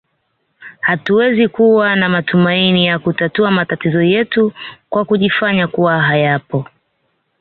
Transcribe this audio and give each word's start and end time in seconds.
Hatuwezi 0.81 1.47
kuwa 1.47 1.95
na 1.95 2.09
matumaini 2.09 2.85
ya 2.85 2.99
kutatua 2.99 3.51
matatizo 3.51 4.01
yetu 4.01 4.53
kwa 4.89 5.05
kujifanya 5.05 5.67
kuwa 5.67 6.01
hayapo 6.01 6.65